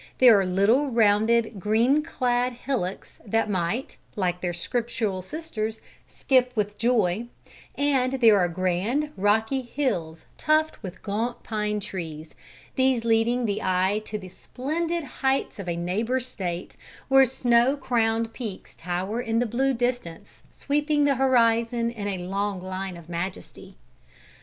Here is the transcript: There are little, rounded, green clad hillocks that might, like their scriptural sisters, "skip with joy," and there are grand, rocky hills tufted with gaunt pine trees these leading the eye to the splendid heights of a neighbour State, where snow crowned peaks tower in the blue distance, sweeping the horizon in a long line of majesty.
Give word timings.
There 0.17 0.39
are 0.39 0.45
little, 0.47 0.87
rounded, 0.89 1.59
green 1.59 2.01
clad 2.01 2.53
hillocks 2.65 3.19
that 3.23 3.51
might, 3.51 3.97
like 4.15 4.41
their 4.41 4.51
scriptural 4.51 5.21
sisters, 5.21 5.79
"skip 6.07 6.51
with 6.55 6.75
joy," 6.79 7.27
and 7.75 8.13
there 8.13 8.39
are 8.39 8.49
grand, 8.49 9.11
rocky 9.15 9.61
hills 9.61 10.25
tufted 10.39 10.81
with 10.81 11.03
gaunt 11.03 11.43
pine 11.43 11.79
trees 11.79 12.33
these 12.73 13.05
leading 13.05 13.45
the 13.45 13.61
eye 13.61 14.01
to 14.05 14.17
the 14.17 14.29
splendid 14.29 15.03
heights 15.03 15.59
of 15.59 15.69
a 15.69 15.75
neighbour 15.75 16.19
State, 16.19 16.75
where 17.07 17.23
snow 17.27 17.77
crowned 17.77 18.33
peaks 18.33 18.73
tower 18.75 19.21
in 19.21 19.37
the 19.37 19.45
blue 19.45 19.71
distance, 19.71 20.41
sweeping 20.51 21.05
the 21.05 21.13
horizon 21.21 21.91
in 21.91 22.07
a 22.07 22.25
long 22.25 22.59
line 22.59 22.97
of 22.97 23.07
majesty. 23.07 23.77